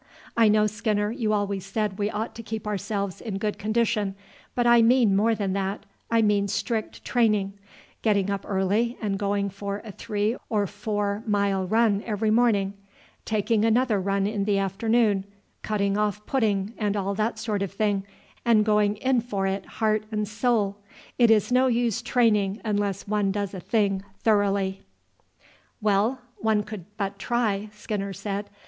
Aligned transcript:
I 0.35 0.47
know, 0.47 0.65
Skinner, 0.65 1.11
you 1.11 1.31
always 1.31 1.63
said 1.63 1.99
we 1.99 2.09
ought 2.09 2.33
to 2.33 2.41
keep 2.41 2.65
ourselves 2.65 3.21
in 3.21 3.37
good 3.37 3.59
condition; 3.59 4.15
but 4.55 4.65
I 4.65 4.81
mean 4.81 5.15
more 5.15 5.35
than 5.35 5.53
that, 5.53 5.85
I 6.09 6.23
mean 6.23 6.47
strict 6.47 7.05
training 7.05 7.53
getting 8.01 8.31
up 8.31 8.43
early 8.49 8.97
and 8.99 9.19
going 9.19 9.51
for 9.51 9.79
a 9.85 9.91
three 9.91 10.37
or 10.49 10.65
four 10.65 11.21
mile 11.27 11.67
run 11.67 12.01
every 12.03 12.31
morning, 12.31 12.73
taking 13.25 13.63
another 13.63 14.01
run 14.01 14.25
in 14.25 14.45
the 14.45 14.57
afternoon, 14.57 15.23
cutting 15.61 15.99
off 15.99 16.25
pudding 16.25 16.73
and 16.79 16.97
all 16.97 17.13
that 17.13 17.37
sort 17.37 17.61
of 17.61 17.71
thing, 17.71 18.03
and 18.43 18.65
going 18.65 18.95
in 18.95 19.21
for 19.21 19.45
it 19.45 19.67
heart 19.67 20.05
and 20.11 20.27
soul. 20.27 20.77
It 21.19 21.29
is 21.29 21.51
no 21.51 21.67
use 21.67 22.01
training 22.01 22.59
unless 22.65 23.07
one 23.07 23.31
does 23.31 23.53
a 23.53 23.59
thing 23.59 24.01
thoroughly." 24.17 24.81
"Well, 25.79 26.19
one 26.37 26.63
could 26.63 26.85
but 26.97 27.19
try," 27.19 27.69
Skinner 27.71 28.13
said. 28.13 28.49